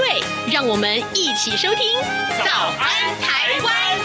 [0.00, 1.98] 对，让我们一起收听
[2.42, 3.98] 《早安台湾》。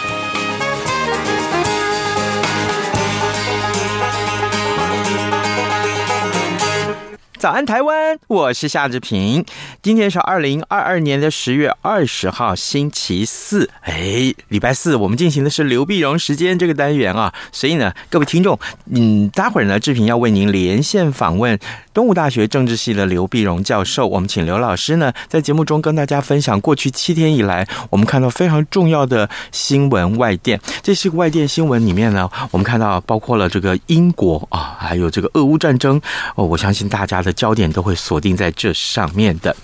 [7.46, 8.18] 早安，台湾！
[8.26, 9.44] 我是夏志平。
[9.80, 13.70] 今天是二零二二年的十月二十号，星期四。
[13.82, 17.32] 哎，礼拜四，我们进行的是刘碧荣时间这个单元啊。
[17.52, 18.58] 所以呢，各位听众，
[18.90, 21.56] 嗯，待会儿呢，志平要为您连线访问
[21.94, 24.08] 东吴大学政治系的刘碧荣教授。
[24.08, 30.60] 我们请刘老师呢，在节目中跟大家分享过去七天以来，我们看到非常重要的新闻外电。
[30.82, 36.00] 这是个外电新闻里面呢，我们看到包括了这个英国啊，还有这个俄乌战争。
[36.34, 39.54] 哦，我相信大家的焦点都会锁定在这上面的。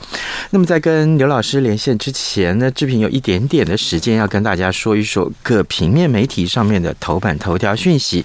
[0.50, 8.24] 那么在跟刘老师连线之前呢，志平有一点点的时间要跟大家说一说各平面媒体上面的头版头条讯息。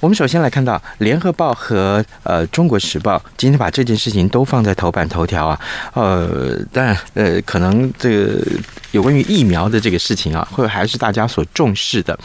[0.00, 5.60] 我们首先来看到《联合报》和呃《中国时报》今天把这件事情都放在头版头条啊。
[5.94, 8.44] 呃，当然呃，可能这个
[8.90, 12.14] 有关于疫苗的这个事情啊，会还是大家所重视的。《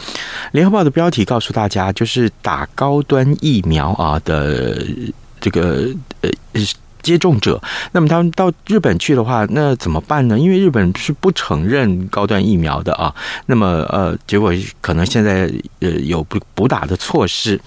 [0.50, 4.84] 联合报》的标题告诉大家，就是打高端疫苗啊的。
[5.50, 6.30] 这个呃
[7.08, 7.58] 接种者，
[7.92, 10.38] 那么他们到日本去的话，那怎么办呢？
[10.38, 13.14] 因为日本是不承认高端疫苗的啊。
[13.46, 15.50] 那么呃，结果可能现在
[15.80, 17.58] 呃有补补打的措施。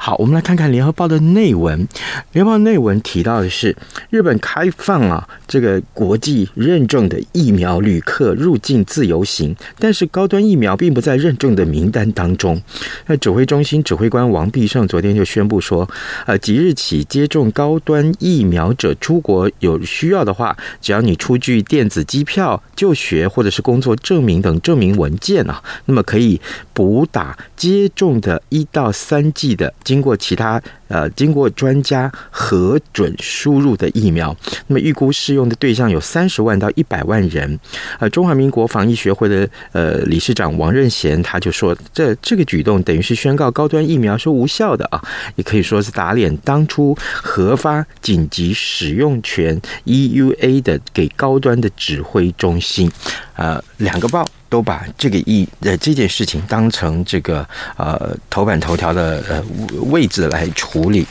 [0.00, 1.86] 好，我们来看看联合报的内文。
[2.32, 3.76] 联合报内文提到的是，
[4.10, 12.60] 日本开放啊这个国际认证的疫苗旅客入境自由行，但是高端疫苗并不在认证的名单当中。
[13.06, 15.88] 那指挥中心指挥官王必胜昨天就宣布说，
[16.26, 18.87] 呃，即日起接种高端疫苗者。
[18.96, 26.40] 出国有需要的话，只要你出具电子机票、就学或者是工作证明等证明文件啊，那么可以
[26.72, 34.36] 补打接种的一到三剂的经过其他呃经过专家核准输入的疫苗。
[34.66, 37.58] 那么预估适用的对象有三十万到一百万人。
[38.00, 45.02] 呃，中华民国防疫学会的呃理事长王任贤他就说，这这个举动等于是宣告高端疫苗是无效的啊，
[45.36, 52.90] 也可以说是打脸当初核发紧急使用权 EUA 的给高端的指挥中心，
[53.36, 59.42] 呃，两个报都把这个意呃这件事情当成这个呃头版头条的呃
[59.90, 61.06] 位置来处理。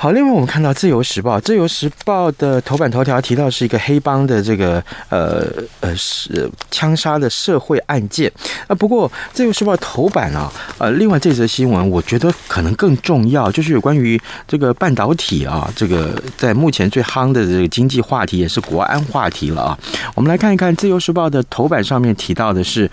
[0.00, 5.44] 好，另外我们看到《自由时报》，《自由时报》的头版头条提到是一个黑帮的这个呃
[5.80, 8.30] 呃是枪杀的社会案件
[8.68, 8.74] 啊。
[8.76, 14.16] 不过，《自由时报》头版啊，呃，另外这则新闻我觉得可能更重要，就是有关于
[14.46, 19.78] 这个半导体啊，这个在目前最夯的这个经济话题也是国安话题了啊。
[20.14, 22.88] 我们来看一看《自由时报》的头版上面提到的是，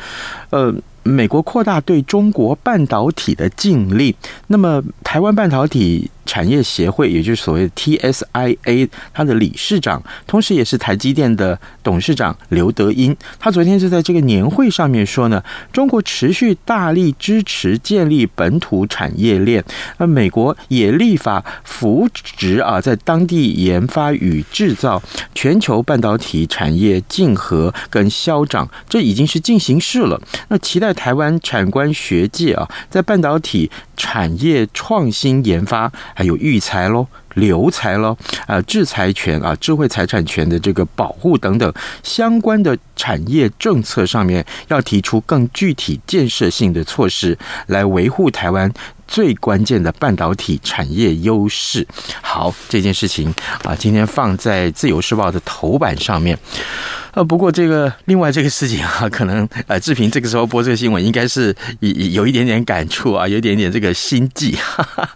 [0.50, 0.74] 呃。
[1.08, 4.12] 美国扩大对中国半导体的禁令，
[4.48, 19.64] 那么台湾半导体产业协会，也就是所谓的 TSIA，它的理事长，同时也是台积电的董事长刘德音，他昨天就在这个年会上面说呢，中国持续大力支持建立本土产业链，
[20.00, 25.02] 那美国也立法扶植啊，在当地研发与制造，
[25.36, 30.20] 全球半导体产业竞合跟消长，这已经是进行式了。
[30.50, 30.96] 那期待。
[30.96, 37.06] 台湾产官学界啊，在半导体产业创新研发，还有育才喽、
[37.36, 38.18] 留才喽、
[38.48, 41.72] 啊，智财权啊、智慧财产权的这个保护等等
[42.02, 47.38] 相关的产业政策上面，要提出更具体建设性的措施，
[47.68, 48.72] 来维护台湾
[49.06, 51.86] 最关键的半导体产业优势。
[52.22, 53.32] 好，这件事情
[53.64, 56.40] 啊，今天放在《自由时报》的头版上面。
[57.16, 65.10] 呃，不过这个另外这个事情啊，可能呃，志平这个时候播这个新闻，应该是有有一点点感触啊，有一点点这个心悸，哈哈，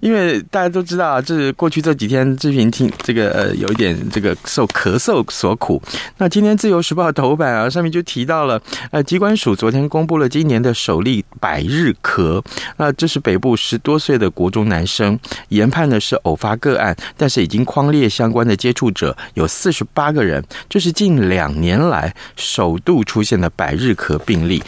[0.00, 5.80] 因为大家都知道啊，这过去这几天志平听这个呃，有一点这个受咳嗽所苦。
[6.16, 8.58] 那今天自由时报头版啊，上面就提到了，
[8.90, 12.42] 呃，机关署昨天公布了今年的首例百日咳，
[12.78, 15.18] 那这是北部十多岁的国中男生，
[15.50, 21.54] 研判的是偶发个案，但是已经框列相关的接触者有四十八个人，这是近两两。
[21.64, 24.62] 年来首度出现的百日咳病例，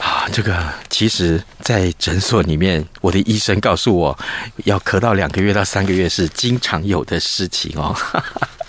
[0.00, 0.56] 啊，这个
[0.88, 4.18] 其实，在诊所里面，我的医生告诉我，
[4.64, 7.94] 要咳到两个月到三个月是经常有的事情哦。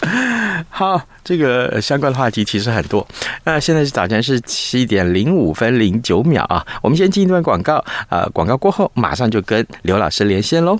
[0.70, 3.08] 好，这个相关的话题其实很多。
[3.46, 10.80] 那现在是早晨是七点零五分零九秒啊，我们先进一段广告，呃，广告过后马上就跟刘老师连线喽。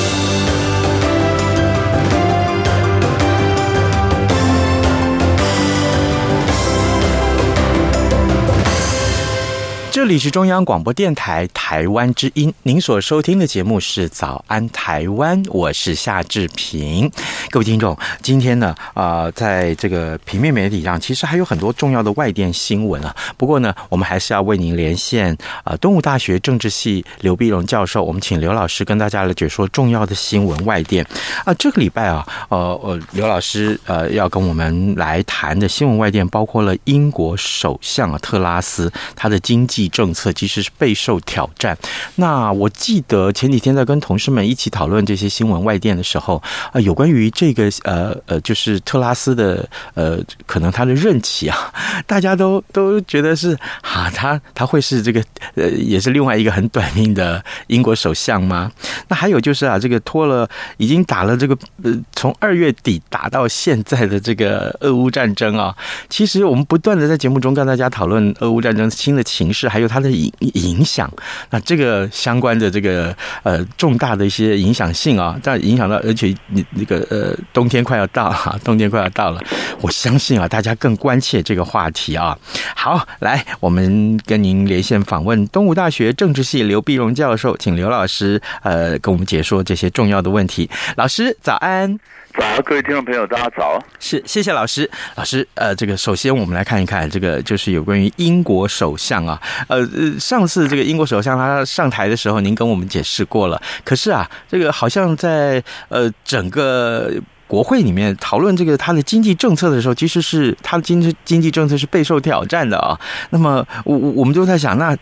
[9.91, 17.11] 这里是中央广播电台台湾之音，您所收听的节目是《早安台湾》，我是夏志平。
[17.49, 23.13] 各位听众，今天呢，啊、呃，在这个平面媒体上，其实还有很多重要的外电新闻啊。
[23.35, 31.05] 不过呢，我们还是要为您连线啊，东吴大学政治系刘碧荣教授，我们请刘老师跟大家来解说重要的新闻外电
[31.43, 31.53] 啊。
[31.55, 39.80] 这个礼拜啊，呃呃，刘老师呃要跟我们来谈的新闻外电，包括了英国首相啊特拉斯他的经济。
[39.89, 41.77] 政策其实是备受挑战。
[42.15, 46.41] 那我记得前几天在跟同事们一起讨论这些新闻外电的时候，
[46.71, 51.73] 啊，有关于这个呃呃，就是特拉斯的呃，可能他的任期啊，
[52.05, 55.23] 大家都都觉得是啊，他他会是这个
[55.55, 58.71] 呃，也是另外一个很短命的英国首相吗？
[59.07, 65.75] 那还有就是啊，这个拖了已经打了这个呃，从二月底打到现在的这个俄乌战争啊，
[66.09, 69.67] 其实我们不断的在节目中跟大家讨论俄乌战争新的情势。
[69.71, 71.09] 还有它的影影响，
[71.49, 79.41] 那这个相关的这个呃重大的一些影响性啊，但影响到，而且你那个呃冬天快要到哈，冬天快要到了，
[79.79, 82.37] 我相信啊，大家更关切这个话题啊。
[82.75, 90.69] 好，来，我们跟您连线访问东吴大学政治系刘碧荣教授，请刘老师呃跟我们解说这些重要的问题。
[90.97, 91.97] 老师早安。
[92.37, 93.83] 早，各位听众朋友，大家早。
[93.99, 94.89] 是，谢谢老师。
[95.15, 99.85] 老师，呃，这个首先我们来看一看，这个就是有关于英国首相啊，呃，
[100.19, 103.61] 上次这个英国首相他上台的时候，您跟我们解释过了。
[103.83, 107.11] 可是啊，这个好像在呃整个
[107.47, 112.99] 国会里面讨论这个他的经济政策的时候，其实是他的经济经济政策是备受挑战的啊。
[113.31, 114.95] 那么我我我们就在想，那。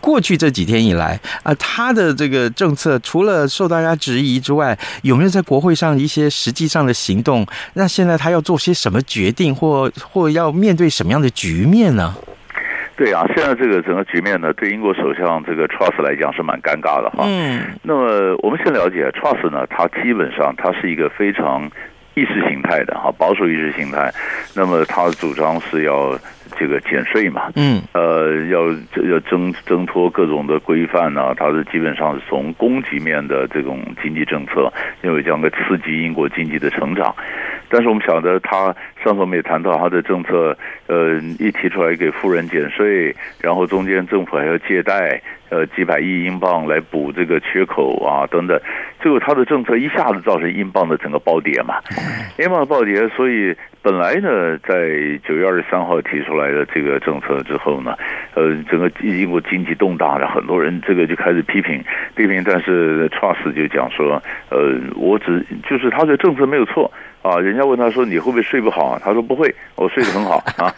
[0.00, 7.46] 过去这几天以来啊，他的这个政策除了受大家质疑之外，有没有在国会上一些实际上的行动？
[7.74, 12.14] 那现在他要做些什么决定，或或要面对什么样的局面呢？
[12.96, 17.24] 对啊，现在这个整个局面呢，对英国首相这个 Truss 来讲是蛮尴尬的哈。
[17.26, 17.60] 嗯。
[17.82, 21.70] 那么我们先了解 Truss 呢，他基本上他是一个非常
[22.14, 24.10] 意识形态的哈，保守意识形态。
[24.54, 26.18] 那么他的主张是要。
[26.58, 28.68] 这个减税嘛，嗯，呃，要
[29.10, 34.72] 要挣挣脱各种的规范呢，它是基本上是从供给面的这种经济政策，
[35.02, 37.14] 因为这样个刺激英国经济的成长。
[37.68, 38.74] 但是我们晓得，他
[39.06, 40.58] 上次我们也谈到他的政策，
[40.88, 48.60] 呃，一提出来给富人减税，然后中间政府还要借贷，呃，几百亿英镑来补这个缺口啊，等等，
[48.98, 51.76] 最后他的政策一下子造成英镑的整个暴跌嘛，
[52.36, 54.76] 英镑暴跌，所以本来呢，在
[55.22, 57.94] 九月二十三号提出来的这个政策之后呢，
[58.34, 61.80] 呃，整个英国经济动荡然后，很多人这个就开始批评
[62.16, 64.20] 批评，但是 Truss 就讲说，
[64.50, 66.90] 呃，我只就是他的政策没有错。
[67.26, 68.96] 啊，人家问他说，你会不会睡不好？
[69.02, 70.72] 他说不会，我睡得很好啊。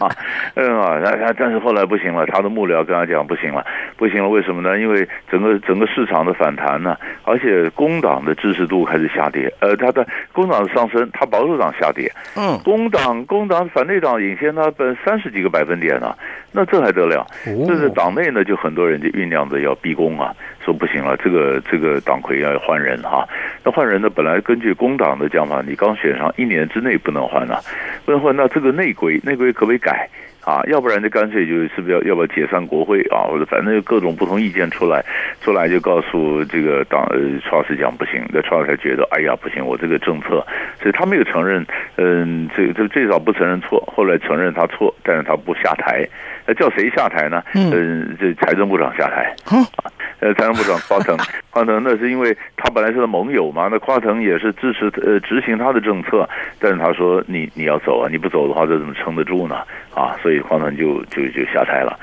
[0.55, 3.63] 嗯啊，但但是后来不行了，他的幕僚跟他讲不行了，
[3.97, 4.79] 不行了，为什么呢？
[4.79, 9.53] 因为整个整个市场的反弹呢，而且工党的支持度开始下跌。
[9.59, 12.11] 呃，他的工党的上升，他保守党下跌。
[12.35, 16.15] 嗯，工党工党反对党领先他本三十几个百分点呢。
[16.51, 17.25] 那这还得了？
[17.45, 23.27] 这是党内呢，就很多人就酝酿着要逼宫啊，说不行了，这个这个党魁要换人哈。
[23.63, 27.59] 那换人呢，本来根据工党的讲法，你刚选上一年之内不能换啊，
[28.05, 28.35] 不能换。
[28.35, 30.09] 那这个内规，内规可不可以改？
[30.43, 35.03] 啊，要不然就干脆就是不是要要不要解散国会啊，或者反正就各种不同意见出来，
[35.41, 40.45] 出来就告诉这个党呃创始讲不行，那创始才觉得哎呀不行，我这个政策，
[40.81, 41.65] 所以他没有承认，
[41.97, 46.07] 嗯，这这最早不承认错，后来承认他错，但是他不下台，
[46.47, 47.43] 那叫谁下台呢？
[47.53, 49.35] 嗯，这财政部长下台。
[49.45, 49.61] 啊
[50.21, 51.15] 呃，财政部长夸腾，
[51.49, 56.27] 夸腾那是因为他本来是个盟友嘛，那夸腾也是支持呃执行他的政策，
[56.59, 59.61] 但是他说你你要走啊，你不走的话，这怎么撑得住呢？
[59.95, 61.97] 啊，所以夸腾就就就下台了，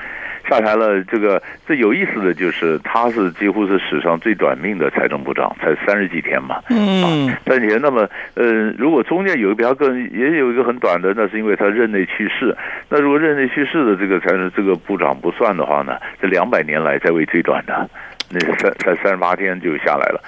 [0.49, 1.01] 下台了。
[1.03, 6.59] 这个最有意思的就是，他是几乎是史上最短命的财政部长，才三十几天嘛。
[6.69, 7.79] 嗯，三十几天。
[7.81, 12.53] 那么呃，如果中间有一个比较更也有一个很短的，那是因为他任内去世。
[12.89, 17.89] 那如果任内去世的这个才是这个部长不算的话呢，这两百年来在位最短的。
[18.29, 20.21] 那三才三十八天就下来了，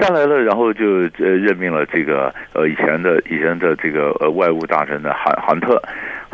[0.00, 5.78] 下来了，然后就呃任命了这个呃以前的以前的这个呃外务大臣的韩韩特，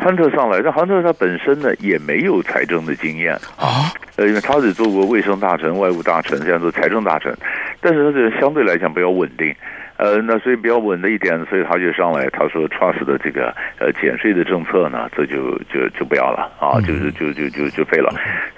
[0.01, 3.33] 韩特上来，但亨特他本身呢也没有财政的经验。
[3.57, 7.35] 啊，呃因为他只做过卫生大臣、外务大臣，现在做财政大臣，
[7.81, 9.53] 但是它这个相对来讲比较稳定。
[9.97, 18.09] 呃，那所以比较稳的一点，所以他就上来，他说，Trust 的这个呃减税的政策呢，这就就就不要了啊，就是就就就就废了。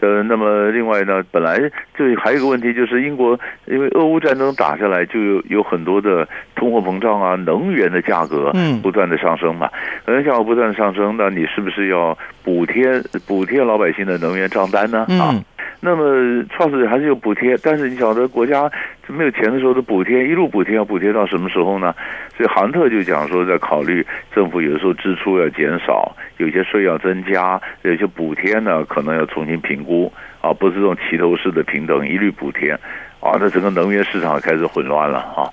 [0.01, 1.57] 呃，那么另外呢，本来
[1.97, 9.67] 就还有一个问题，就是英国因为俄乌战争打下来，就有有很多的通货膨胀啊，能源的价格不断的上升嘛，
[10.05, 15.07] 能源价格不断的上升，那你是不是要补贴补贴老百姓的能源账单呢？
[15.19, 15.33] 啊？
[15.79, 18.71] 那么创始人还是有补贴，但是你晓得国家
[19.07, 21.93] 没有钱的时候的补贴，一路补贴要补贴到什么时候呢？
[22.37, 32.71] 所以韩特就讲说，在考虑政府有的时候支出要减少，有些税要增加，有些补贴呢可能要重新评估啊，不是这种齐头式的平等一律补贴
[33.19, 35.49] 啊，那整个能源市场开始混乱了啊。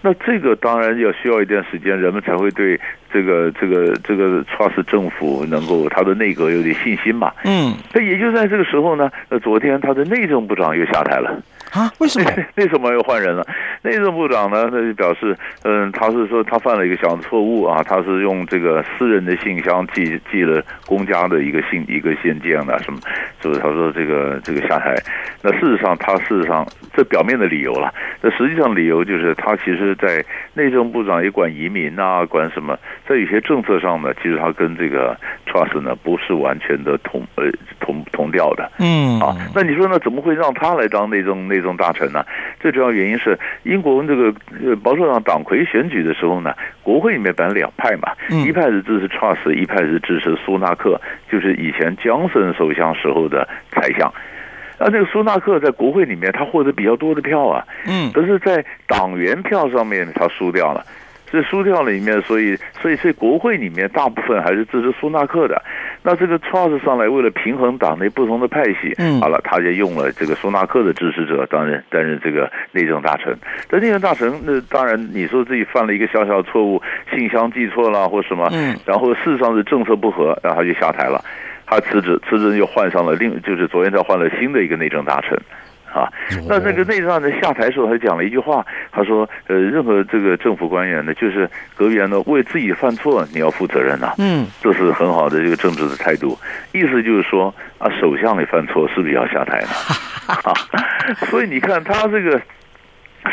[0.00, 2.80] 那这个当然要需要一段时间，人们才会对
[3.12, 7.32] 这个这个这个 trust 政府能够他的内阁有点信心嘛。
[7.44, 11.42] 嗯，那也就在这个时候呢，呃，昨天他的内政部长又下台了。
[11.72, 11.92] 啊？
[11.98, 12.30] 为什么？
[12.56, 13.46] 为什么又换人了？
[13.82, 14.68] 内政部长呢？
[14.72, 22.98] 那就表示，嗯，他是说他犯了一个小错误啊，他是用这个私人的信箱寄寄了公家的一个信一个信件啊，什么？
[23.42, 23.60] 是不是？
[23.60, 24.96] 他说这个这个下台。
[25.42, 35.16] 那事实上，他事实上这表面的理由了，那实际上理由就是他其实，在内政部长也管移民啊，管什么，在有些政策上呢，其实他跟这个
[35.46, 37.44] trust 呢不是完全的同呃
[37.78, 38.70] 同同调的。
[38.78, 39.98] 嗯啊，那你说呢？
[40.00, 41.58] 怎么会让他来当内政内？
[41.58, 42.24] 政大臣呢，
[42.60, 43.36] 最主要原因是
[43.78, 54.12] 英国这个呃保守党党魁选举的时候呢，国会里面本来两派嘛，一派是支持 Truss，一派是支持苏纳克，就是以前江森首相时候的财相。
[54.80, 60.84] 那这个苏纳克在国会里面他获得比较多的票啊，嗯，可是在党员票上面他输掉了。
[61.30, 65.62] 这输掉了里面，所以所以所以国会里面大部分还是支持苏纳克的。
[66.02, 73.36] 那这个 Truss 上来为了平衡党内不同的派系，嗯，好了，他就用了这个苏纳克的支持者担任担任这个内政大臣。
[73.68, 76.80] 但内政大臣那当然你说自己犯了一个小小的错误，
[77.12, 81.22] 信箱寄错了或什么，嗯，然后事实上是政策不合，然后他就下台了，
[81.66, 85.38] 他辞职，辞职又换上了另就是昨天他换了新的一个内政大臣。
[85.92, 86.08] 啊，
[86.46, 96.38] 那那个内战的下台的时候，他讲了一句话，他说：“呃，任何这个政府官员呢，就是阁员呢，为自己犯错，你要负责任呐。”嗯，这是很好的这个政治的态度。
[96.72, 99.68] 意思就是说，啊，首相你犯错，是不是要下台呢？
[100.44, 100.52] 啊，
[101.30, 102.40] 所以你看他这个。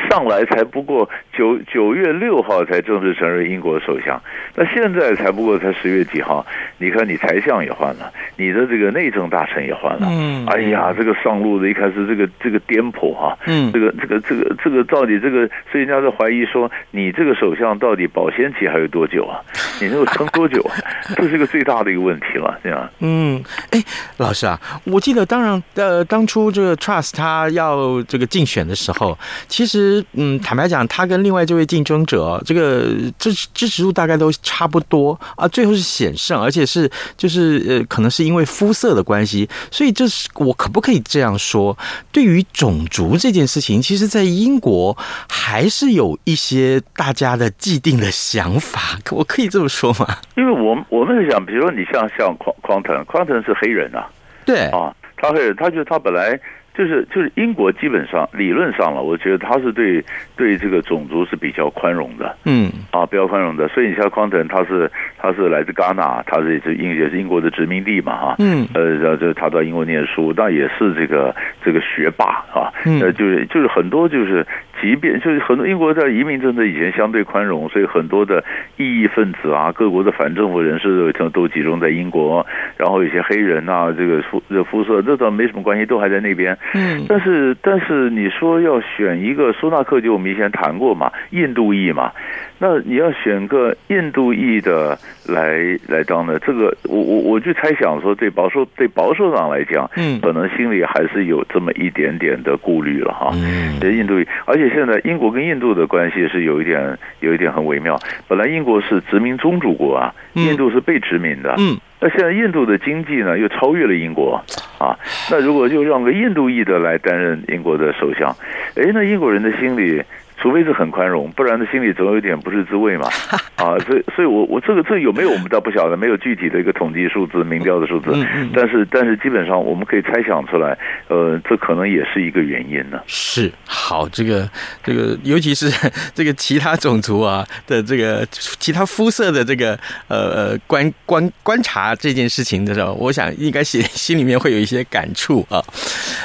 [0.10, 4.22] 上来才不过九九月六号才正式承认英国首相，
[4.56, 6.46] 那现在才不过才十月几号？
[6.78, 10.08] 你看你财相也换了，你的这个内政大臣也换了。
[10.10, 19.40] 嗯，哎呀，这个上路的一开始这个这个颠簸哈，嗯，这个这个这个这个到底这个，所以人家在怀疑说，你这个首相到底保鲜期还有多久啊？
[19.80, 20.75] 你能够撑多久啊？
[21.16, 22.90] 这是一个最大的一个问题了，这样。
[23.00, 23.82] 嗯，哎，
[24.18, 29.85] 老师啊，我记得当然呃，当初这个 Trust 他要这个竞选的时候，其实。
[29.86, 32.88] 其实，嗯，坦白讲，他跟另外这位竞争者，这个
[33.20, 41.77] 支支持度大概都差不多啊，最后是险胜，而且是就是呃，可能是因为肤色的关系，所以这是我可不可以这样说？
[42.12, 44.98] 对于种族这件事情，其实，在英国
[45.30, 50.08] 还是有一些大家的既定的想法，我可以这么说吗？
[50.36, 54.08] 因为我我们是想，比如说你像像匡匡腾，匡腾是黑人啊，
[54.46, 56.39] 对啊，他黑人，他觉得他本来。
[56.77, 60.03] 就是就是英国基本上理论上了，我觉得他是对
[60.36, 72.70] 对这个种族是比较宽容的，嗯啊比较宽容的，所以你像康腾他是他他是来自戛纳，他是也是英也是英国的殖民地嘛哈，嗯，呃，这他到英国念书，但也是这个这个学霸啊，
[73.01, 74.46] 呃，就是就是很多就是。
[74.82, 78.44] 即便就是很多英国在移民政策以前相对宽容，所以很多的
[78.75, 86.55] 异议分子啊，各国的反政府人士都都集中在英国，然后有些黑人啊，这个肤这肤色这倒没什么关系，都还在那边。
[86.74, 92.12] 嗯，但是但是你说要选一个苏纳克，就我们以前谈过嘛，印度裔嘛。
[92.57, 103.31] 那你要选个印度裔的来来当的，这个我我我就猜想说，对保守对保守党来讲，嗯，可能心里还是有这么一点点的顾虑了哈。
[103.34, 108.00] 嗯，这印度裔，而且现在英国跟印度的关系是有一点有一点很微妙。
[108.27, 111.55] 本来英国是殖民宗主国啊，印度是被殖民的。
[111.57, 114.40] 嗯，那现在印度的经济呢又超越了英国
[114.78, 114.94] 啊。
[115.32, 118.30] 那如果就让个印度裔的来担任英国的首相，
[118.76, 120.04] 哎，那英国人的心里。
[120.38, 123.10] 除非是很宽容，不然的心里总有点不是滋味嘛。
[123.56, 128.12] 啊，所以，所以我我这个这个、有没有我们倒不晓得，没有具体的一个统计数字、民调的数字。
[128.54, 130.77] 但是，但是基本上我们可以猜想出来，
[131.08, 133.00] 呃，这可能也是一个原因呢。
[133.08, 134.50] 是，好，这个
[134.84, 135.72] 这个，尤其是
[136.13, 145.63] 这个其他种族啊的这个其他肤色的这个呃呃观观观察这件事情的时候，我想应该心心里面会有一些感触啊。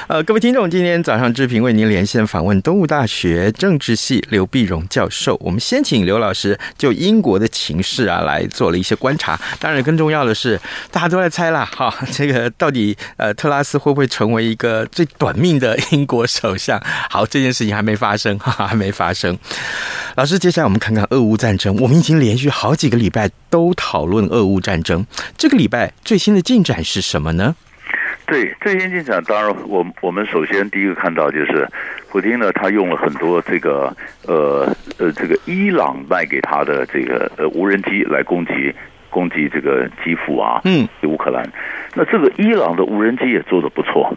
[0.08, 5.36] 呃，各位听众，今天早上志平为您连线访问东吴大学政治系刘碧荣教授。
[5.42, 9.38] 我们先请刘老师就英国的情势啊来做了一些观察。
[9.58, 10.58] 当然，更重要的是，
[10.90, 16.80] 大家都在猜啦，哈， 这个到底呃特拉斯会不会成为一个最短命的英国首相？
[17.10, 19.36] 好，这件事情还没发生，哈哈，还没发生。
[20.16, 21.76] 老师，接下来我们看看俄乌战争。
[21.76, 25.04] 我们已经连续好几个礼拜都讨论俄乌战争，
[25.36, 27.54] 这个礼拜最新的进展是什么呢？
[28.30, 31.68] 对，最先进展，当然我我们首先第一个看到就是，
[32.10, 33.92] 普京呢，他用了很多这个
[34.24, 38.72] 呃呃这个伊朗卖给他的这个呃无人机来攻击
[39.10, 41.44] 攻击这个基辅啊，嗯，乌克兰。
[41.94, 44.12] 那这个伊朗的无人机也做得不错。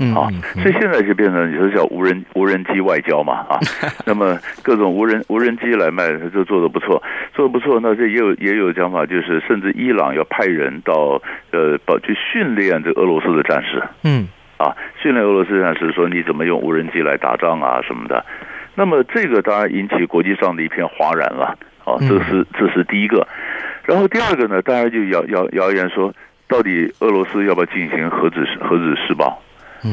[0.00, 0.26] 嗯啊，
[0.60, 3.60] 所以现在就变成你说叫无人无人机外交嘛啊，
[4.04, 7.00] 那么各种无人无人机来卖，他就做的不错，
[7.32, 7.78] 做的不错。
[7.80, 18.26] 那这也有也有讲法，就是甚至伊朗要派人到呃，保去训练这俄罗斯的战士，嗯啊，训练俄罗斯战士说你怎么用无人机来打仗啊什么的。
[18.74, 23.24] 那么这个当然引起国际上的一片哗然了啊，这是这是第一个。
[23.84, 26.12] 然后第二个呢，大家就谣谣谣言说，
[26.48, 29.40] 到底俄罗斯要不要进行核子核子试爆？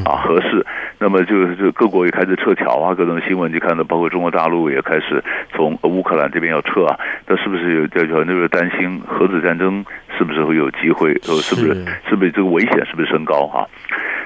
[0.05, 0.65] 啊，合适。
[0.99, 5.21] 那么就就各国也开始撤侨啊，各种新闻就看到，包括中国大陆也开始
[5.53, 6.97] 从乌克兰这边要撤啊。
[7.27, 9.83] 那是不是有叫叫那个担心核子战争
[10.17, 11.11] 是不是会有机会？
[11.27, 11.73] 呃，是不是
[12.07, 13.67] 是不是这个危险是不是升高啊？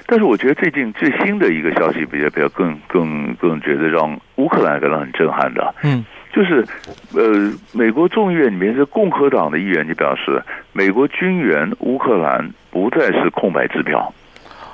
[0.05, 6.65] 但是我觉得最近最新的一个消息比较比较更更更觉得让乌克兰感到很震撼的，嗯，就是
[7.15, 10.43] 呃，美国众议院里面是共和党的议员就表示，
[10.73, 14.13] 美国军援乌克兰不再是空白支票。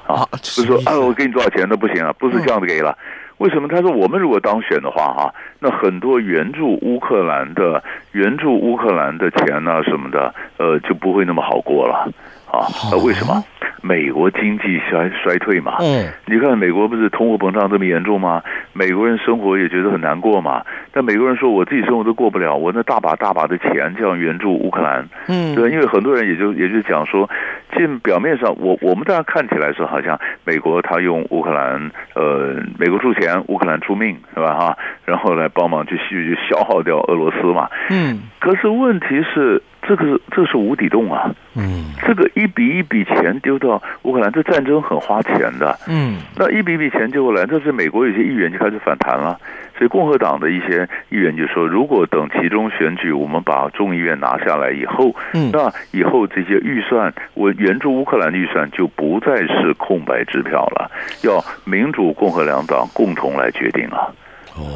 [0.08, 2.98] 啊，就是说，哎，我给你多少钱都不行啊，不是这样子给了。
[3.38, 3.68] 为什么？
[3.68, 12.12] 他说，我们如果当选的话，哈，那很多援助乌克兰的援助乌克兰的钱呢，什么的，呃，就不会那么好过了。
[12.52, 13.44] 啊，那为什么？
[13.84, 18.44] 美国经济衰衰退嘛，嗯，你看美国不是通货膨胀这么严重吗？
[18.74, 20.64] 美国人生活也觉得很难过嘛。
[20.94, 27.28] 但美国人说，我自己生活都过不了，我那大把大把的钱这样援助乌克兰，嗯，对，因为很多人也就也就讲说，
[27.72, 34.54] 这表面上，我我们大家看起来说，好像美国他用乌克兰，呃，美国出钱，乌克兰出命，是吧？
[34.54, 39.60] 哈，然后来帮忙去去消耗掉俄罗斯嘛，嗯，可是问题是。
[39.82, 41.34] 这个是这个是无底洞啊！
[41.56, 45.78] 嗯，这个一笔一笔钱丢到乌克兰，这战争很花钱的。
[45.88, 49.38] 嗯，那一笔笔钱丢过来，这是美国有些议员就开始反弹了。
[49.78, 60.92] 所以共和党的一些议员就说，如果等其中选举，我们把众议院拿下来以后，嗯，那以后这些预算，我援助乌克兰的预算就不再是空白支票了，
[61.24, 64.14] 要民主共和两党共同来决定了。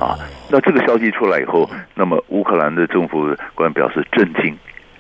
[0.01, 0.17] 啊，
[0.49, 4.57] 那这个消息出来以后，那么乌克兰的政府官表示震惊。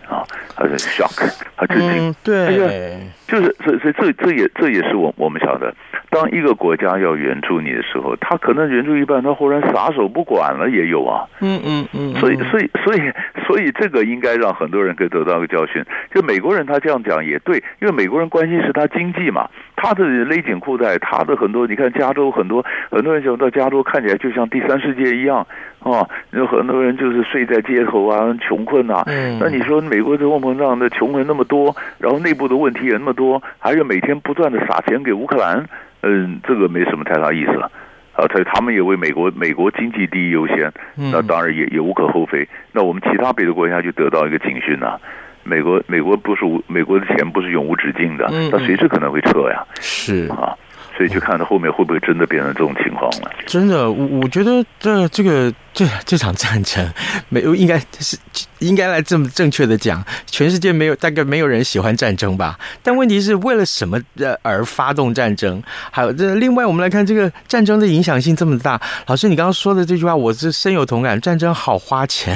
[0.07, 0.23] 啊，
[0.55, 5.73] 还是 shock，还震惊，对，就是所以所以这这也这也是我我们晓得，
[6.09, 13.01] 当一个国家要援助你的时候，他可能援助一半，他忽然撒手不管了，也有啊，嗯嗯嗯，所以所以所以
[13.47, 25.45] 所以这个应该让很多人可以得到一个教训，就美国人他这样讲也对，因为美国人关心是他经济嘛，他的勒紧裤带，他的很多，你看加州很多很多人想到加州看起来就像第三世界一样。
[25.85, 29.03] 啊，有很多人就是睡在街头啊，穷困啊。
[29.05, 35.65] 嗯，那你说美国通货膨胀的穷人那么多，然后内部的问题也那么多，还有每天不断的撒钱给乌克兰，
[36.01, 37.71] 嗯，这个没什么太大意思了。
[38.13, 42.47] 啊，所以他们也为美国美国经济第一优先，那当然也也无可厚非。
[42.71, 44.97] 那我们其他别的国家就得到一个警讯呐，
[45.43, 49.65] 美国美国不是无美国的钱不是永无止境的，它随时可能会撤呀。
[49.81, 50.55] 是啊。
[50.95, 53.29] 所以就看到后面会不会真的变成这种情况了。
[53.45, 56.89] 真的，我我觉得这这个这这场战争
[57.27, 58.17] 没有应该是
[58.59, 62.57] 应该来这么正确的讲，全世界没有大概没有人喜欢战争吧？
[62.81, 63.99] 但问题是为了什么
[64.41, 65.61] 而发动战争？
[65.91, 68.79] 还有这另外我们来看这个战争的影响性这么大。
[69.07, 71.19] 老师，你刚刚说的这句话，我是深有同感。
[71.19, 72.33] 战争好花钱。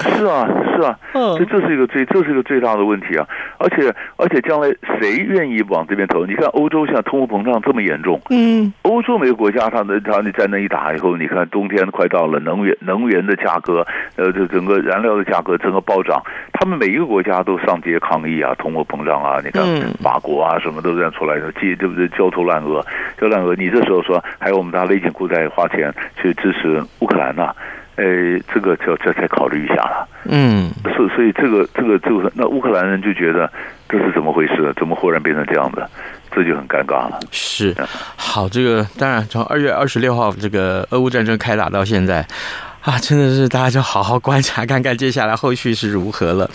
[0.00, 3.26] 是啊，是啊，嗯，这这是一个最这是一个最大的问题啊！
[3.58, 6.24] 而且而且将来谁愿意往这边投？
[6.24, 19.64] 你看欧洲现在通货膨胀这么严重，嗯，欧洲每个国家它的它的战争一打以后，你看冬天快到了，能源能源的价格，呃，这整个燃料的价格整个暴涨，他们每一个国家都上街抗议啊，通货膨胀啊，你看
[20.02, 22.08] 法国啊什么都这样出来的，对不对？
[22.08, 22.84] 焦头烂额，
[23.18, 23.54] 焦头烂额。
[23.54, 27.54] 你这时候说还有我们大家勒紧裤带花钱去支持乌克兰呐？
[28.00, 30.08] 哎，这个就再再考虑一下了。
[30.24, 33.50] 嗯，所所以这个这个就是，那乌克兰人就觉得
[33.88, 34.72] 这是怎么回事？
[34.78, 35.84] 怎么忽然变成这样子？
[36.32, 37.20] 这就很尴尬了。
[37.30, 37.74] 是，
[38.16, 42.24] 好，这个当然从二月二十六号这个俄乌战争开打到现在，
[42.82, 46.48] 啊，真的是大家就好好观察看看接下来后续是如何了。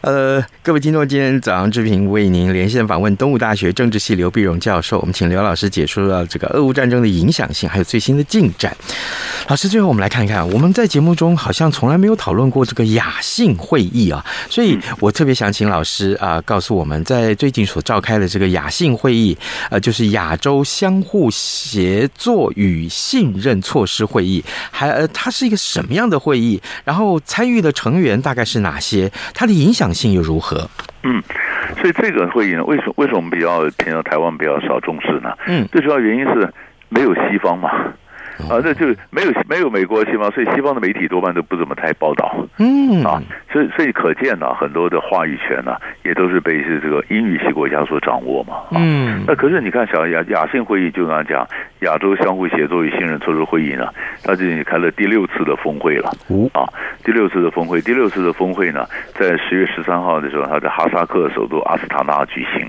[0.00, 8.76] 呃，各位听众，今天早上志平为您连线访问东吴大学政治系刘碧荣教授，我们请刘老师解说了这个俄乌战争的影响性，还有最新的进展。
[9.48, 19.36] 老师，最后我们来看一看，我们在节目中好像从来没有讨论过这个雅信会议啊，所以我特别想请老师啊，告诉我们在最近所召开的这个雅信会议，
[19.68, 26.62] 呃，就是亚洲相互协作与信任措施会议，还呃，它是一个什么样的会议？
[26.84, 29.10] 然后参与的成员大概是哪些？
[29.34, 30.68] 它的影响性又如何？
[31.02, 31.22] 嗯，
[31.80, 35.32] 所以这个会议呢，为什么为什么我们比较偏向台湾比较少重视呢？
[35.46, 36.52] 嗯，最主要原因是
[36.88, 37.70] 没有西方嘛。
[38.48, 42.34] 啊，这就没有没有美国西方，所以西方的媒体多半都不怎么太报道。
[42.58, 43.20] 嗯啊，
[43.52, 48.56] 所以所以可见呢，很多的话语权呢，也都是被是这个英语系国家所掌握嘛。
[48.72, 51.46] 嗯，那可是你看，小亚亚信会议就刚刚讲
[51.80, 53.88] 亚洲相互协作与信任措施会议呢，
[54.22, 56.10] 它最近开了第六次的峰会了。
[56.52, 56.64] 啊，
[57.04, 62.66] 第六次的峰会，第六次的峰会呢，在十月十三号的时候，它在哈萨克首都阿斯塔纳举行。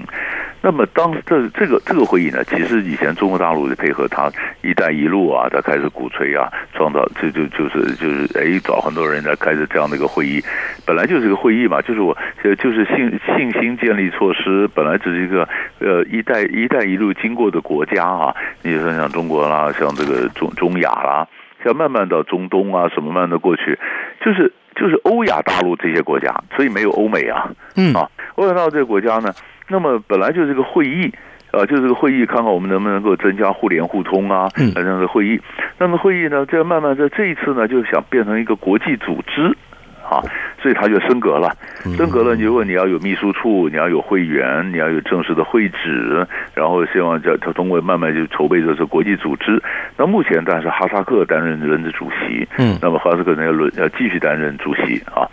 [0.62, 4.30] 那么当这这个这个会议呢，其实以前中国大陆的配合它
[4.62, 10.44] “一带一路”啊，他开始鼓吹啊，创造这就就是就是哎，找很多人来开始这样的一个会议，
[10.86, 15.48] 本来就是个会议嘛，就是我就是信信心建立措施，本来只是一个
[15.80, 21.26] 呃“一带一带一路”经过的国家啊，你说像中国啦，像这个中中亚啦，
[21.64, 23.78] 像慢慢到中东啊什么慢慢的过去，
[24.24, 29.34] 就是就是欧亚大陆这些国家，所以没有欧美啊，嗯啊，欧亚大陆这个国家呢。
[29.68, 31.14] 那么本来就是个会议，
[31.52, 35.40] 啊，就是个会议，看看我们能不能够增加互联互通啊，这样的会议。
[35.78, 39.56] 那么会议呢，这慢慢在这一次呢，就想变成一个国际组织，
[40.10, 40.24] 啊，
[40.62, 41.56] 所以他就升格了，
[41.96, 42.36] 升格了。
[42.36, 49.62] 如果你要有秘书处，你要有会员，你要有正式的会址，然后希望叫他通过慢慢就筹备这是国际组织。
[49.96, 55.30] 那目前但是哈萨克担任轮值主席，嗯，那么哈萨克呢要轮要继续担任主席啊。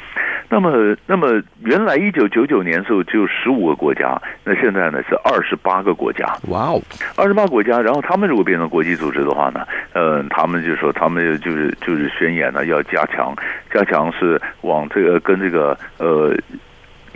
[0.49, 6.27] 那么，那么原来一九九九年的时候只有十五个国家，那现在呢是二十八个国家。
[6.49, 6.81] 哇哦，
[7.17, 13.35] 二十八国家，然后他们如果变成国际组织的话呢，呃，他们就说他们就是就是宣言呢要加强，
[13.73, 16.35] 加强是往这个跟这个呃。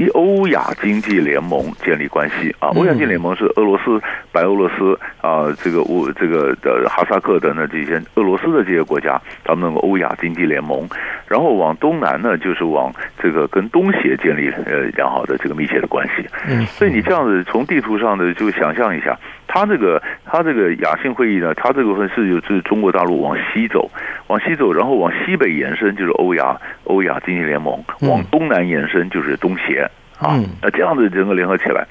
[0.00, 4.00] 以欧亚经济联盟建立关系啊，欧亚经济联盟是俄罗斯、
[4.32, 10.88] 白俄罗斯啊，这个乌这个的哈萨克等等这些俄罗斯的这些国家，他们那个欧亚经济联盟，
[11.28, 12.90] 然后往东南呢，就是往
[13.22, 16.26] 这个跟东协建立呃良好的这个密切的关系。
[16.48, 19.14] 嗯，所以你这样子从地图上的就想象一下，
[19.52, 23.90] 他这个他这个雅信会议呢，他这个分是就是中国大陆往西走，
[24.28, 29.90] 往西走，然后往西北延伸就是欧亚欧亚经济联盟，往东南延伸就是东协。
[30.20, 31.82] 啊，那这样子整个联合起来，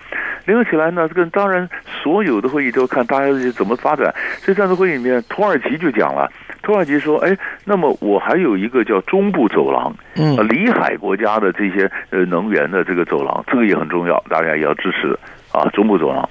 [0.45, 1.67] 联合起来呢，这个当然
[2.03, 4.13] 所有的会议都看大家怎么发展。
[4.37, 15.17] 所以这次会议里面，土耳其就讲了，土耳其说，哎，那么我还有一个叫中部走廊，嗯，里海国家的这些呃能源的这个走廊，这个也很重要，大家也要支持
[15.51, 16.29] 啊，中部走廊，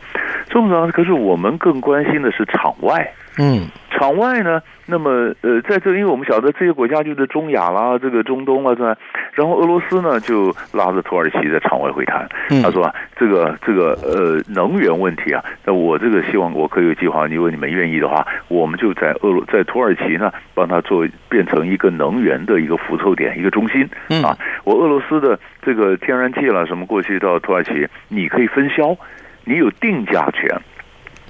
[0.49, 0.91] 中部走廊。
[0.93, 3.13] 可是我们更关心的是场外。
[3.39, 4.63] 嗯，场外呢？
[4.87, 5.11] 那么
[5.43, 8.97] 呃，在这，因为我们晓得这些国家就是中亚啦，这个中东啊，是吧？
[9.33, 12.27] 然后俄罗斯呢，就拉着土耳其在场外会谈。
[12.63, 23.83] 他说：“啊这个这个呃，能源问题啊，那我这个希望我可以有计划，如果你们愿意的话，我们就在俄罗在土耳其呢，帮他做变成一个能源的一个辐凑点，一个中心
[24.25, 24.39] 啊。
[24.63, 28.97] 我俄罗斯的这个天然气了什么过去到土耳其，你可以分销，
[29.45, 30.49] 你有定价权。”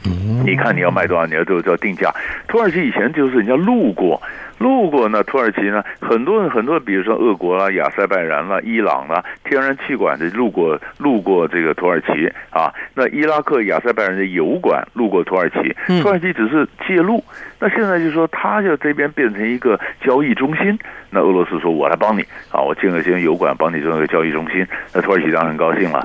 [0.06, 2.12] 嗯，你看你要卖多少，你要就要定价。
[2.46, 4.20] 土耳其以前就是人家路过。
[4.58, 12.74] 路过呢，土耳其呢，很多很多，比如说俄国啦、亚塞拜然啦、伊朗啦，天然气管的路过路过这个土耳其啊。
[12.92, 17.22] 那伊拉克、亚塞拜然的油管路过土耳其，土耳其只是借路。
[17.60, 20.76] 那现在就说，他就这边变成一个交易中心。
[21.10, 24.66] 那俄罗斯说，我来帮你啊，我建个些油管，帮你做一个交易中心。
[24.92, 26.04] 那土耳其当然很高兴了。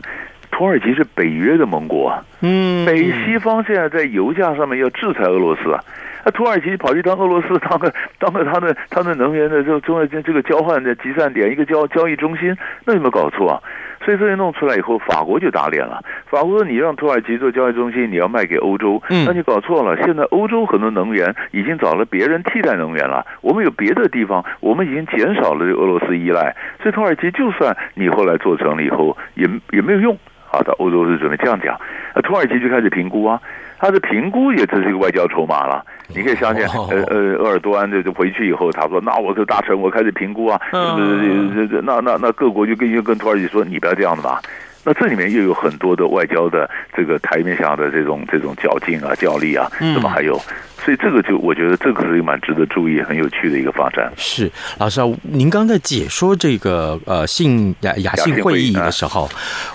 [0.54, 5.84] 土耳其是北约的盟国，嗯，北西方现在在油价上面要制裁俄罗斯啊。
[6.24, 13.60] 那土耳其跑去当俄罗斯当个当个他的他的能源的这个中间这个交换的集散点，一个交交易中心，那有没有搞错啊？
[14.06, 16.02] 所以这些弄出来以后，法国就打脸了。
[16.30, 19.98] 法国说：“你让土耳其做交易中心，你要卖给欧洲，那你搞错了。
[20.06, 26.56] 现在欧洲很多能源已经找了别人替代能源了，我们有别的地方，我们已经减少了这个俄罗斯依赖。
[26.82, 30.18] 所以土耳其就算你后来做成了以后，也也没有用。
[30.54, 31.76] 好的，欧洲是准备这样讲，
[32.16, 33.42] 那土耳其就开始评估啊。”
[33.80, 35.84] 他的评估也只是一个外交筹码了，
[36.16, 44.40] 你可以相信，呃呃，鄂尔多安就就回去以后，他说：“那我是大臣，我开始评估啊。”那那那各国就跟就跟土耳其说：“你不要这样子吧。”
[44.84, 50.40] 那这里面又有很多的外交的这个台面下的这种这种较劲啊、较力啊，那么还有？
[50.84, 54.12] 所以这个就我觉得这个是一个蛮值得注意、很有趣的一个发展。
[54.18, 59.30] 是老师啊，您刚在解说这个呃信亚亚信会议的时候，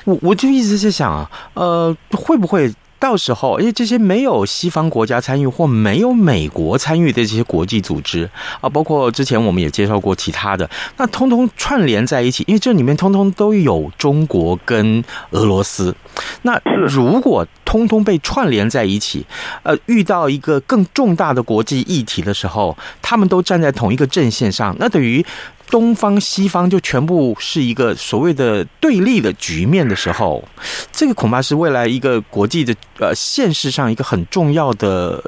[0.04, 2.70] 我我就一直在想啊，呃，会不会？
[2.98, 8.28] 到时候，因为这些没有西方国家参与或没有美国参与的这些国际组织
[8.60, 15.94] 啊，包括之前我们也介绍过其他的，那通通串联在一起，因为这里面通通都有中国跟俄罗斯。
[16.42, 19.24] 那如果通通被串联在一起，
[19.62, 25.24] 呃，遇到一个更重大的国际议题的时候，他们都站在同一个阵线上，那等于。
[25.70, 30.42] 东方西方就全部是一个所谓的对立的局面的时候，
[30.90, 35.22] 这个恐怕是未来一个国际的呃现实上一个很重要的，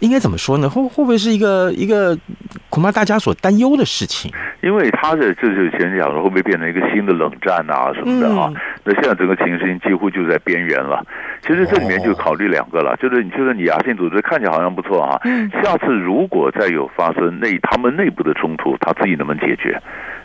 [0.00, 0.68] 应该怎么说呢？
[0.68, 2.16] 会会不会是一个一个
[2.68, 4.30] 恐怕大家所担忧的事情？
[4.62, 8.50] 因为他的这就前讲了，会不会变成一个新的冷战啊什么的啊？
[8.52, 11.04] 嗯、那现在整个情形几乎就在边缘了。
[11.46, 15.20] 其实这里面就考虑两个了，就是你就是你亚信组织看起来好像不错啊，
[15.62, 19.78] 下次如果再有发生内他们内部的冲突，他自己能不能解决？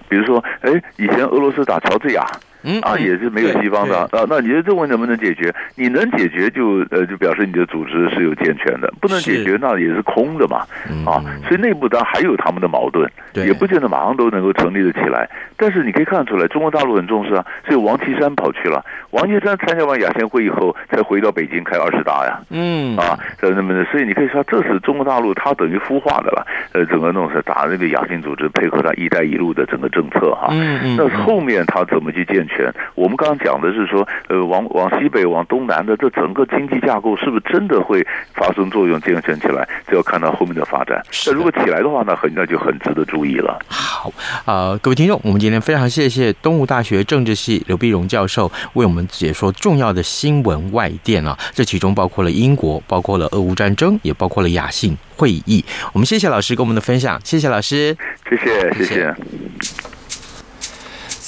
[0.08, 2.26] 比如说，哎，以前俄罗斯打乔治亚。
[2.64, 4.08] 嗯啊，也是没有西方的啊。
[4.28, 5.54] 那你觉得这问题能不能解决？
[5.76, 10.66] 你能解决就呃就表示你的组织是有健全的，不能解决那也是空的嘛。
[11.06, 15.30] 啊，所以内部当然还有他们的矛盾，也不见得马上都能够成立得起来。
[15.56, 17.46] 但是你可以看出来，中国大陆很重视啊。
[17.66, 22.40] 所以王岐山跑去了，王岐山参加完亚信会以后，才回到北京开二十大呀。
[22.50, 26.46] 嗯啊，那么所以你可以说这是中国大陆它等于孵化的了。
[26.74, 30.50] 呃，整个弄是打那个亚信组织，配合它“一带一路”的整个政策哈。
[30.52, 30.96] 嗯嗯。
[30.98, 32.74] 那后面他怎么去健全？
[32.96, 39.68] 我们刚刚讲的是说，呃，往往西北、往东南的这整个经济架构，是不是真的会发生作用、健全起来？
[39.88, 41.02] 这要看到后面的发展。
[41.28, 43.58] 那如果起来的话，那很那就很值得注意了。
[43.68, 44.12] 好，
[44.46, 55.64] 啊、呃，各位听众，我们今天非常谢谢东吴大学政治系刘碧荣教授为我们解说重要的新闻外电啊，这其中包括了英国，包括了俄乌战争，也包括了亚信会议。
[55.94, 57.96] 我们谢谢老师给我们的分享，谢谢老师，
[58.30, 59.16] 谢谢，谢谢。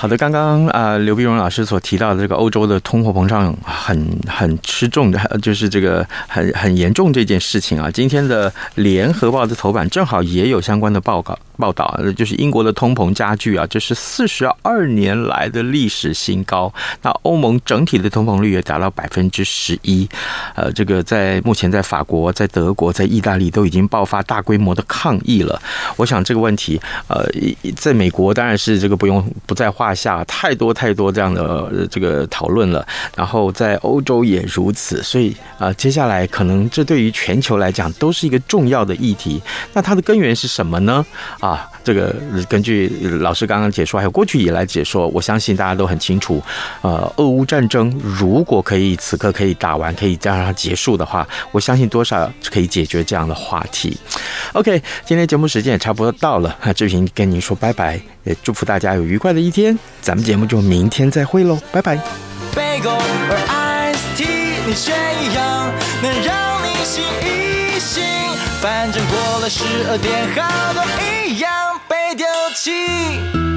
[0.00, 7.90] 好的，刚刚啊，刘碧荣老师所提到的这个欧洲的通货膨胀很很吃重的，就是这个很很严重这件事情啊。
[7.90, 11.38] 今天的联合报的头版正好也有相关的报告。
[11.60, 16.72] 报道，就是英国的通膨加剧啊，这是四十二年来的历史新高。
[17.02, 20.08] 那欧盟整体的通膨率也达到百分之十一。
[20.56, 25.60] 呃，这个在目前在法国、在德国、在意大利都已经爆发大规模的抗议了。
[25.96, 27.24] 我想这个问题，呃，
[27.76, 32.86] 在美国当然是这个不用不在话下，太多太多这样的这个讨论了。
[33.16, 39.40] 然后在欧洲也如此，所以啊，呃，接下来可能这对于全球来讲都是一个重要的议题。
[39.72, 41.04] 那它的根源是什么呢？
[41.40, 41.49] 啊？
[41.50, 42.14] 啊，这个
[42.48, 42.88] 根据
[43.20, 46.40] 老师刚刚解说，还有过去以来解说，我相信大家都很清楚。
[46.80, 53.98] 呃，俄乌战争如果可以此刻可以打完，可以让它结束的话，我相信多少可以解决这样的话题。
[54.52, 59.76] OK，今天节目时间也差不多到了，志平跟您说拜拜，也祝福大家有愉快的一天。
[60.00, 61.98] 咱们节目就明天再会喽，拜拜。
[68.60, 70.82] 反正过了十二点，好多
[72.50, 73.49] 一样被丢弃。